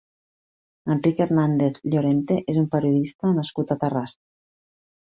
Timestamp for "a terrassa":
3.79-4.21